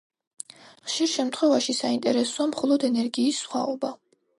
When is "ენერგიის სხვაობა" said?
2.93-3.99